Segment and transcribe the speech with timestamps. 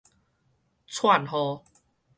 [0.87, 1.61] 闖禍